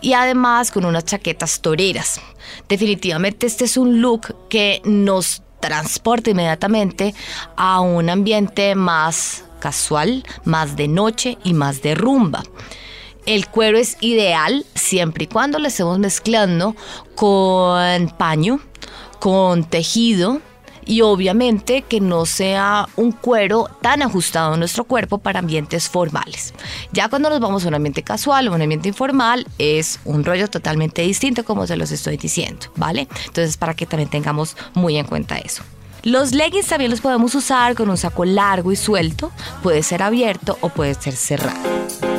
y 0.00 0.12
además 0.12 0.70
con 0.70 0.84
unas 0.84 1.04
chaquetas 1.04 1.60
toreras. 1.60 2.20
Definitivamente 2.68 3.46
este 3.46 3.64
es 3.64 3.76
un 3.76 4.00
look 4.00 4.48
que 4.48 4.82
nos 4.84 5.42
transporte 5.64 6.32
inmediatamente 6.32 7.14
a 7.56 7.80
un 7.80 8.10
ambiente 8.10 8.74
más 8.74 9.44
casual, 9.60 10.22
más 10.44 10.76
de 10.76 10.88
noche 10.88 11.38
y 11.42 11.54
más 11.54 11.80
de 11.80 11.94
rumba. 11.94 12.42
El 13.24 13.48
cuero 13.48 13.78
es 13.78 13.96
ideal 14.02 14.66
siempre 14.74 15.24
y 15.24 15.26
cuando 15.26 15.58
lo 15.58 15.68
estemos 15.68 15.98
mezclando 15.98 16.76
con 17.14 18.10
paño, 18.18 18.60
con 19.20 19.64
tejido, 19.64 20.42
y 20.86 21.00
obviamente 21.00 21.82
que 21.82 22.00
no 22.00 22.26
sea 22.26 22.88
un 22.96 23.12
cuero 23.12 23.68
tan 23.82 24.02
ajustado 24.02 24.54
a 24.54 24.56
nuestro 24.56 24.84
cuerpo 24.84 25.18
para 25.18 25.40
ambientes 25.40 25.88
formales. 25.88 26.54
Ya 26.92 27.08
cuando 27.08 27.30
nos 27.30 27.40
vamos 27.40 27.64
a 27.64 27.68
un 27.68 27.74
ambiente 27.74 28.02
casual 28.02 28.48
o 28.48 28.54
un 28.54 28.62
ambiente 28.62 28.88
informal 28.88 29.46
es 29.58 30.00
un 30.04 30.24
rollo 30.24 30.48
totalmente 30.48 31.02
distinto 31.02 31.44
como 31.44 31.66
se 31.66 31.76
los 31.76 31.90
estoy 31.90 32.16
diciendo, 32.16 32.66
¿vale? 32.76 33.08
Entonces 33.26 33.56
para 33.56 33.74
que 33.74 33.86
también 33.86 34.10
tengamos 34.10 34.56
muy 34.74 34.96
en 34.96 35.06
cuenta 35.06 35.38
eso. 35.38 35.62
Los 36.02 36.32
leggings 36.32 36.66
también 36.66 36.90
los 36.90 37.00
podemos 37.00 37.34
usar 37.34 37.74
con 37.74 37.88
un 37.88 37.96
saco 37.96 38.26
largo 38.26 38.70
y 38.72 38.76
suelto, 38.76 39.32
puede 39.62 39.82
ser 39.82 40.02
abierto 40.02 40.58
o 40.60 40.68
puede 40.68 40.94
ser 40.94 41.16
cerrado. 41.16 42.13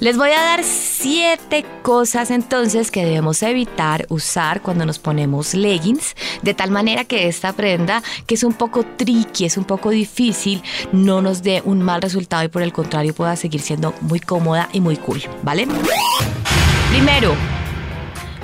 Les 0.00 0.16
voy 0.16 0.30
a 0.30 0.40
dar 0.40 0.62
siete 0.62 1.66
cosas 1.82 2.30
entonces 2.30 2.92
que 2.92 3.04
debemos 3.04 3.42
evitar 3.42 4.06
usar 4.10 4.62
cuando 4.62 4.86
nos 4.86 5.00
ponemos 5.00 5.54
leggings, 5.54 6.14
de 6.42 6.54
tal 6.54 6.70
manera 6.70 7.04
que 7.04 7.26
esta 7.26 7.52
prenda, 7.52 8.04
que 8.26 8.36
es 8.36 8.44
un 8.44 8.52
poco 8.52 8.84
tricky, 8.84 9.46
es 9.46 9.56
un 9.56 9.64
poco 9.64 9.90
difícil, 9.90 10.62
no 10.92 11.20
nos 11.20 11.42
dé 11.42 11.62
un 11.64 11.82
mal 11.82 12.00
resultado 12.00 12.44
y 12.44 12.48
por 12.48 12.62
el 12.62 12.72
contrario 12.72 13.12
pueda 13.12 13.34
seguir 13.34 13.60
siendo 13.60 13.92
muy 14.00 14.20
cómoda 14.20 14.68
y 14.72 14.80
muy 14.80 14.96
cool, 14.98 15.20
¿vale? 15.42 15.66
Primero, 16.90 17.34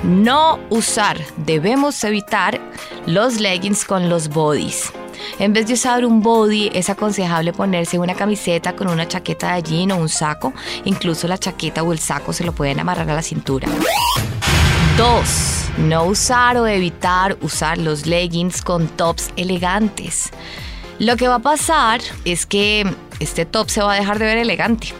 no 0.03 0.59
usar, 0.69 1.17
debemos 1.37 2.03
evitar 2.03 2.59
los 3.05 3.39
leggings 3.39 3.85
con 3.85 4.09
los 4.09 4.27
bodies. 4.27 4.91
En 5.37 5.51
vez 5.51 5.67
de 5.67 5.73
usar 5.73 6.05
un 6.05 6.21
body, 6.21 6.71
es 6.73 6.89
aconsejable 6.89 7.51
ponerse 7.51 7.99
una 7.99 8.13
camiseta 8.13 8.73
con 8.73 8.87
una 8.87 9.05
chaqueta 9.05 9.55
de 9.55 9.63
jean 9.63 9.91
o 9.91 9.97
un 9.97 10.07
saco. 10.07 10.53
Incluso 10.85 11.27
la 11.27 11.37
chaqueta 11.37 11.83
o 11.83 11.91
el 11.91 11.99
saco 11.99 12.31
se 12.31 12.45
lo 12.45 12.53
pueden 12.53 12.79
amarrar 12.79 13.09
a 13.09 13.15
la 13.15 13.21
cintura. 13.21 13.67
2. 14.97 15.65
No 15.79 16.05
usar 16.05 16.55
o 16.55 16.67
evitar 16.67 17.37
usar 17.41 17.77
los 17.77 18.05
leggings 18.05 18.61
con 18.61 18.87
tops 18.87 19.31
elegantes. 19.35 20.29
Lo 20.99 21.17
que 21.17 21.27
va 21.27 21.35
a 21.35 21.39
pasar 21.39 21.99
es 22.23 22.45
que 22.45 22.85
este 23.19 23.45
top 23.45 23.69
se 23.69 23.81
va 23.81 23.91
a 23.91 23.95
dejar 23.95 24.19
de 24.19 24.25
ver 24.25 24.37
elegante. 24.37 24.93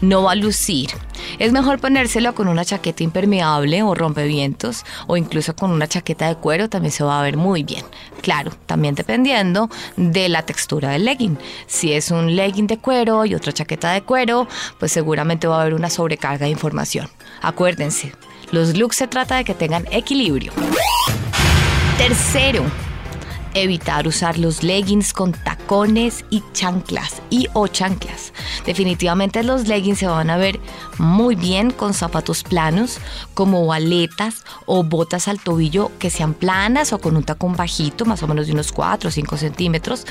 No 0.00 0.22
va 0.22 0.32
a 0.32 0.34
lucir. 0.34 0.90
Es 1.38 1.52
mejor 1.52 1.78
ponérselo 1.78 2.34
con 2.34 2.48
una 2.48 2.64
chaqueta 2.64 3.02
impermeable 3.02 3.82
o 3.82 3.94
rompevientos 3.94 4.84
o 5.06 5.16
incluso 5.16 5.54
con 5.54 5.70
una 5.70 5.86
chaqueta 5.86 6.28
de 6.28 6.36
cuero 6.36 6.68
también 6.68 6.92
se 6.92 7.04
va 7.04 7.20
a 7.20 7.22
ver 7.22 7.36
muy 7.36 7.62
bien. 7.62 7.84
Claro, 8.22 8.52
también 8.66 8.94
dependiendo 8.94 9.68
de 9.96 10.28
la 10.28 10.42
textura 10.42 10.90
del 10.90 11.04
legging. 11.04 11.38
Si 11.66 11.92
es 11.92 12.10
un 12.10 12.34
legging 12.34 12.66
de 12.66 12.78
cuero 12.78 13.24
y 13.26 13.34
otra 13.34 13.52
chaqueta 13.52 13.92
de 13.92 14.02
cuero, 14.02 14.48
pues 14.78 14.92
seguramente 14.92 15.46
va 15.46 15.58
a 15.58 15.62
haber 15.62 15.74
una 15.74 15.90
sobrecarga 15.90 16.46
de 16.46 16.52
información. 16.52 17.08
Acuérdense, 17.42 18.12
los 18.52 18.76
looks 18.76 18.96
se 18.96 19.06
trata 19.06 19.36
de 19.36 19.44
que 19.44 19.54
tengan 19.54 19.86
equilibrio. 19.90 20.52
Tercero, 21.98 22.64
evitar 23.54 24.06
usar 24.06 24.38
los 24.38 24.62
leggings 24.62 25.12
con 25.12 25.32
y 26.30 26.42
chanclas 26.52 27.22
y 27.30 27.46
o 27.52 27.68
chanclas. 27.68 28.32
Definitivamente 28.66 29.44
los 29.44 29.68
leggings 29.68 30.00
se 30.00 30.08
van 30.08 30.28
a 30.28 30.36
ver 30.36 30.58
muy 30.98 31.36
bien 31.36 31.70
con 31.70 31.94
zapatos 31.94 32.42
planos 32.42 32.98
como 33.34 33.64
baletas 33.66 34.44
o 34.66 34.82
botas 34.82 35.28
al 35.28 35.38
tobillo 35.38 35.92
que 36.00 36.10
sean 36.10 36.34
planas 36.34 36.92
o 36.92 36.98
con 36.98 37.16
un 37.16 37.22
tacón 37.22 37.54
bajito, 37.54 38.04
más 38.04 38.20
o 38.24 38.26
menos 38.26 38.48
de 38.48 38.52
unos 38.52 38.72
4 38.72 39.08
o 39.08 39.12
5 39.12 39.36
centímetros, 39.36 40.06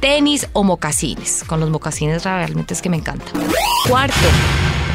tenis 0.00 0.46
o 0.52 0.64
mocasines. 0.64 1.44
Con 1.46 1.60
los 1.60 1.70
mocasines 1.70 2.24
realmente 2.24 2.74
es 2.74 2.82
que 2.82 2.90
me 2.90 2.98
encanta. 2.98 3.32
Cuarto, 3.88 4.28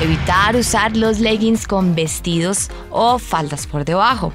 Evitar 0.01 0.57
usar 0.57 0.97
los 0.97 1.19
leggings 1.21 1.67
con 1.67 1.95
vestidos 1.95 2.69
o 2.89 3.17
faldas 3.17 3.65
por 3.65 3.85
debajo. 3.85 4.33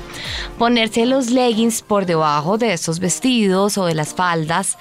Ponerse 0.59 1.05
los 1.05 1.29
leggings 1.29 1.83
por 1.83 2.07
debajo 2.07 2.57
de 2.57 2.73
esos 2.73 2.99
vestidos 2.99 3.77
o 3.77 3.85
de 3.85 3.95
las 3.95 4.15
faldas 4.15 4.79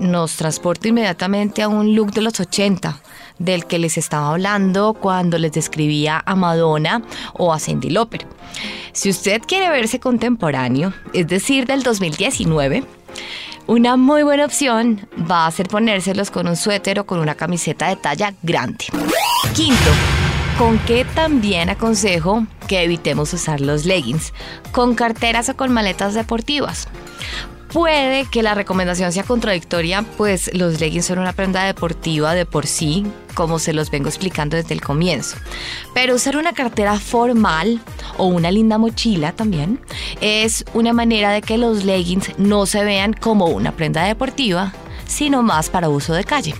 nos 0.00 0.36
transporta 0.36 0.88
inmediatamente 0.88 1.62
a 1.62 1.68
un 1.68 1.94
look 1.94 2.12
de 2.12 2.20
los 2.20 2.38
80, 2.38 3.00
del 3.38 3.66
que 3.66 3.78
les 3.78 3.98
estaba 3.98 4.30
hablando 4.30 4.94
cuando 4.94 5.38
les 5.38 5.52
describía 5.52 6.22
a 6.24 6.36
Madonna 6.36 7.02
o 7.34 7.52
a 7.52 7.58
Cindy 7.58 7.90
Lauper. 7.90 8.26
Si 8.92 9.10
usted 9.10 9.42
quiere 9.46 9.70
verse 9.70 10.00
contemporáneo, 10.00 10.92
es 11.12 11.26
decir, 11.26 11.66
del 11.66 11.82
2019, 11.82 12.84
una 13.66 13.96
muy 13.96 14.22
buena 14.22 14.44
opción 14.44 15.08
va 15.30 15.46
a 15.46 15.50
ser 15.50 15.68
ponérselos 15.68 16.30
con 16.30 16.48
un 16.48 16.56
suéter 16.56 16.98
o 16.98 17.06
con 17.06 17.20
una 17.20 17.34
camiseta 17.34 17.88
de 17.88 17.96
talla 17.96 18.34
grande. 18.42 18.86
Quinto, 19.54 19.90
con 20.58 20.78
qué 20.80 21.04
también 21.14 21.70
aconsejo 21.70 22.46
que 22.66 22.82
evitemos 22.82 23.32
usar 23.32 23.60
los 23.60 23.84
leggings 23.84 24.32
con 24.72 24.94
carteras 24.94 25.48
o 25.48 25.56
con 25.56 25.72
maletas 25.72 26.14
deportivas. 26.14 26.88
Puede 27.72 28.24
que 28.24 28.42
la 28.42 28.54
recomendación 28.54 29.12
sea 29.12 29.22
contradictoria, 29.22 30.04
pues 30.16 30.50
los 30.54 30.80
leggings 30.80 31.06
son 31.06 31.20
una 31.20 31.32
prenda 31.32 31.64
deportiva 31.64 32.34
de 32.34 32.44
por 32.44 32.66
sí, 32.66 33.06
como 33.34 33.60
se 33.60 33.72
los 33.72 33.90
vengo 33.90 34.08
explicando 34.08 34.56
desde 34.56 34.74
el 34.74 34.80
comienzo. 34.80 35.36
Pero 35.94 36.16
usar 36.16 36.36
una 36.36 36.52
cartera 36.52 36.98
formal 36.98 37.80
o 38.16 38.26
una 38.26 38.50
linda 38.50 38.76
mochila 38.76 39.32
también 39.32 39.78
es 40.20 40.64
una 40.74 40.92
manera 40.92 41.30
de 41.30 41.42
que 41.42 41.58
los 41.58 41.84
leggings 41.84 42.38
no 42.38 42.66
se 42.66 42.84
vean 42.84 43.12
como 43.12 43.46
una 43.46 43.72
prenda 43.72 44.02
deportiva, 44.02 44.72
sino 45.06 45.42
más 45.42 45.70
para 45.70 45.88
uso 45.88 46.12
de 46.12 46.24
calle. 46.24 46.54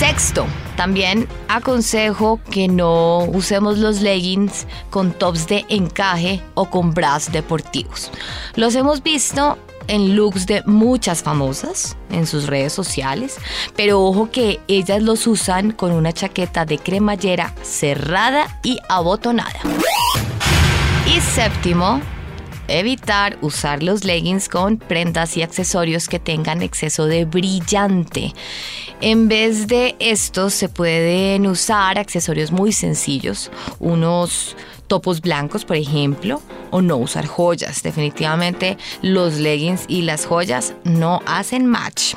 Sexto, 0.00 0.46
también 0.78 1.28
aconsejo 1.48 2.40
que 2.50 2.68
no 2.68 3.18
usemos 3.18 3.76
los 3.76 4.00
leggings 4.00 4.66
con 4.88 5.12
tops 5.12 5.46
de 5.46 5.66
encaje 5.68 6.40
o 6.54 6.70
con 6.70 6.94
bras 6.94 7.30
deportivos. 7.30 8.10
Los 8.54 8.74
hemos 8.76 9.02
visto 9.02 9.58
en 9.88 10.16
looks 10.16 10.46
de 10.46 10.62
muchas 10.64 11.22
famosas 11.22 11.98
en 12.10 12.26
sus 12.26 12.46
redes 12.46 12.72
sociales, 12.72 13.36
pero 13.76 14.02
ojo 14.02 14.30
que 14.30 14.58
ellas 14.68 15.02
los 15.02 15.26
usan 15.26 15.70
con 15.70 15.92
una 15.92 16.14
chaqueta 16.14 16.64
de 16.64 16.78
cremallera 16.78 17.54
cerrada 17.60 18.58
y 18.62 18.78
abotonada. 18.88 19.60
Y 21.14 21.20
séptimo, 21.20 22.00
evitar 22.70 23.38
usar 23.42 23.82
los 23.82 24.04
leggings 24.04 24.48
con 24.48 24.78
prendas 24.78 25.36
y 25.36 25.42
accesorios 25.42 26.08
que 26.08 26.18
tengan 26.18 26.62
exceso 26.62 27.06
de 27.06 27.24
brillante. 27.24 28.32
En 29.00 29.28
vez 29.28 29.66
de 29.66 29.96
estos 29.98 30.54
se 30.54 30.68
pueden 30.68 31.46
usar 31.46 31.98
accesorios 31.98 32.52
muy 32.52 32.72
sencillos, 32.72 33.50
unos 33.78 34.56
topos 34.86 35.20
blancos, 35.20 35.64
por 35.64 35.76
ejemplo, 35.76 36.42
o 36.70 36.82
no 36.82 36.96
usar 36.96 37.26
joyas. 37.26 37.82
Definitivamente 37.82 38.76
los 39.02 39.34
leggings 39.34 39.84
y 39.88 40.02
las 40.02 40.26
joyas 40.26 40.74
no 40.84 41.20
hacen 41.26 41.66
match. 41.66 42.14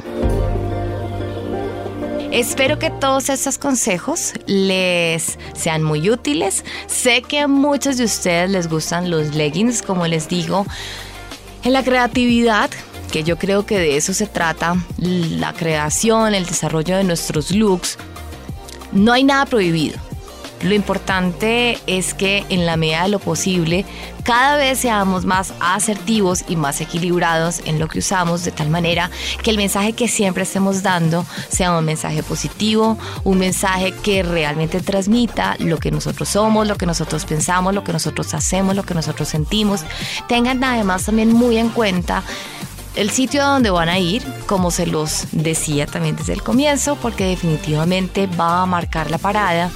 Espero 2.34 2.80
que 2.80 2.90
todos 2.90 3.30
estos 3.30 3.60
consejos 3.60 4.34
les 4.48 5.38
sean 5.54 5.84
muy 5.84 6.10
útiles. 6.10 6.66
Sé 6.88 7.22
que 7.22 7.38
a 7.38 7.48
muchos 7.48 7.98
de 7.98 8.06
ustedes 8.06 8.50
les 8.50 8.68
gustan 8.68 9.12
los 9.12 9.36
leggings, 9.36 9.84
como 9.84 10.08
les 10.08 10.28
digo. 10.28 10.66
En 11.64 11.74
la 11.74 11.84
creatividad, 11.84 12.72
que 13.12 13.24
yo 13.24 13.38
creo 13.38 13.68
que 13.68 13.78
de 13.78 13.98
eso 13.98 14.16
se 14.16 14.26
trata, 14.26 14.76
la 14.98 15.54
creación, 15.54 16.34
el 16.34 16.48
desarrollo 16.48 16.98
de 16.98 17.04
nuestros 17.04 17.52
looks, 17.52 18.00
no 18.92 19.14
hay 19.14 19.24
nada 19.24 19.46
prohibido. 19.46 20.00
Lo 20.64 20.74
importante 20.74 21.78
es 21.88 22.14
que 22.14 22.46
en 22.50 22.66
la 22.66 22.78
medida 22.78 23.04
de 23.04 23.10
lo 23.10 23.20
posible 23.20 23.86
cada 24.24 24.56
vez 24.56 24.80
seamos 24.80 25.26
más 25.26 25.54
asertivos 25.60 26.46
y 26.48 26.56
más 26.56 26.80
equilibrados 26.80 27.62
en 27.66 27.78
lo 27.78 27.90
que 27.90 28.00
usamos 28.00 28.46
de 28.46 28.52
tal 28.52 28.70
manera 28.70 29.12
que 29.42 29.50
el 29.50 29.58
mensaje 29.58 29.92
que 29.92 30.08
siempre 30.08 30.44
estemos 30.44 30.82
dando 30.82 31.26
sea 31.50 31.78
un 31.78 31.84
mensaje 31.84 32.24
positivo, 32.24 32.98
un 33.26 33.38
mensaje 33.38 33.92
que 33.92 34.24
realmente 34.24 34.80
transmita 34.80 35.58
lo 35.60 35.78
que 35.78 35.92
nosotros 35.92 36.30
somos, 36.30 36.66
lo 36.68 36.78
que 36.78 36.86
nosotros 36.86 37.26
pensamos, 37.26 37.74
lo 37.74 37.84
que 37.84 37.92
nosotros 37.92 38.34
hacemos, 38.34 38.78
lo 38.78 38.84
que 38.84 38.94
nosotros 38.94 39.28
sentimos. 39.28 39.82
Tengan 40.30 40.64
además 40.64 41.04
también 41.04 41.34
muy 41.34 41.58
en 41.58 41.68
cuenta 41.70 42.24
el 42.96 43.10
sitio 43.10 43.44
a 43.44 43.48
donde 43.48 43.70
van 43.70 43.90
a 43.90 44.00
ir, 44.00 44.24
como 44.46 44.72
se 44.72 44.86
los 44.86 45.28
decía 45.32 45.86
también 45.88 46.16
desde 46.16 46.34
el 46.34 46.44
comienzo, 46.44 46.96
porque 46.96 47.26
definitivamente 47.26 48.28
va 48.28 48.62
a 48.62 48.66
marcar 48.66 49.10
la 49.10 49.18
parada 49.18 49.72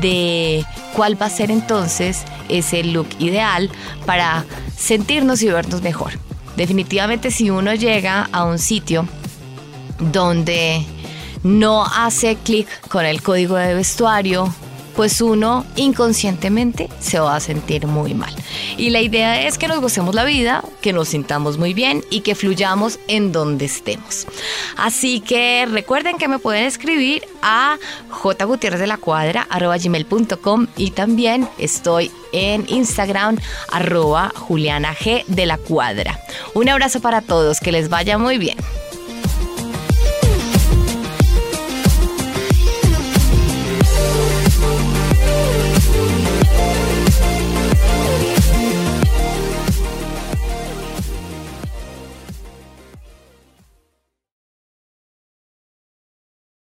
de 0.00 0.64
cuál 0.94 1.20
va 1.20 1.26
a 1.26 1.30
ser 1.30 1.50
entonces 1.50 2.24
ese 2.48 2.84
look 2.84 3.08
ideal 3.18 3.70
para 4.04 4.44
sentirnos 4.76 5.42
y 5.42 5.48
vernos 5.48 5.82
mejor. 5.82 6.12
Definitivamente 6.56 7.30
si 7.30 7.50
uno 7.50 7.74
llega 7.74 8.28
a 8.32 8.44
un 8.44 8.58
sitio 8.58 9.08
donde 9.98 10.84
no 11.42 11.84
hace 11.84 12.36
clic 12.36 12.68
con 12.88 13.06
el 13.06 13.22
código 13.22 13.56
de 13.56 13.74
vestuario, 13.74 14.52
pues 14.94 15.20
uno 15.20 15.64
inconscientemente 15.76 16.88
se 17.00 17.18
va 17.18 17.36
a 17.36 17.40
sentir 17.40 17.86
muy 17.86 18.14
mal. 18.14 18.34
Y 18.76 18.90
la 18.90 19.00
idea 19.00 19.46
es 19.46 19.58
que 19.58 19.68
nos 19.68 19.80
gocemos 19.80 20.14
la 20.14 20.24
vida, 20.24 20.64
que 20.80 20.92
nos 20.92 21.08
sintamos 21.08 21.58
muy 21.58 21.74
bien 21.74 22.04
y 22.10 22.20
que 22.20 22.34
fluyamos 22.34 22.98
en 23.08 23.32
donde 23.32 23.66
estemos. 23.66 24.26
Así 24.76 25.20
que 25.20 25.66
recuerden 25.70 26.18
que 26.18 26.28
me 26.28 26.38
pueden 26.38 26.64
escribir 26.64 27.24
a 27.42 27.76
jgutierrez 28.10 28.80
y 30.76 30.90
también 30.90 31.48
estoy 31.58 32.10
en 32.32 32.64
Instagram 32.68 33.38
arroba 33.70 34.32
Juliana 34.34 34.94
G 34.94 35.24
de 35.26 35.46
la 35.46 35.58
Cuadra. 35.58 36.18
Un 36.54 36.68
abrazo 36.68 37.00
para 37.00 37.20
todos, 37.20 37.60
que 37.60 37.72
les 37.72 37.88
vaya 37.88 38.18
muy 38.18 38.38
bien. 38.38 38.56